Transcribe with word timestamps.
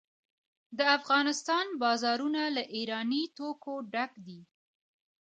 د 0.77 0.79
افغانستان 0.97 1.65
بازارونه 1.83 2.41
له 2.55 2.63
ایراني 2.75 3.23
توکو 3.37 3.73
ډک 3.93 4.11
دي. 4.27 4.41